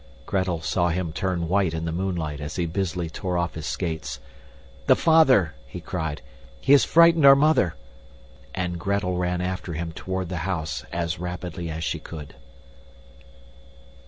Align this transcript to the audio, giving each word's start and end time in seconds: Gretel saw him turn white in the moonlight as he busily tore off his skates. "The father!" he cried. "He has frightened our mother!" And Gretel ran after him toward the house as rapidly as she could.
Gretel 0.25 0.61
saw 0.61 0.89
him 0.89 1.13
turn 1.13 1.47
white 1.47 1.75
in 1.75 1.85
the 1.85 1.91
moonlight 1.91 2.41
as 2.41 2.55
he 2.55 2.65
busily 2.65 3.07
tore 3.07 3.37
off 3.37 3.53
his 3.53 3.67
skates. 3.67 4.19
"The 4.87 4.95
father!" 4.95 5.53
he 5.67 5.79
cried. 5.79 6.23
"He 6.59 6.71
has 6.71 6.83
frightened 6.83 7.23
our 7.23 7.35
mother!" 7.35 7.75
And 8.55 8.79
Gretel 8.79 9.15
ran 9.17 9.41
after 9.41 9.73
him 9.73 9.91
toward 9.91 10.29
the 10.29 10.37
house 10.37 10.83
as 10.91 11.19
rapidly 11.19 11.69
as 11.69 11.83
she 11.83 11.99
could. 11.99 12.33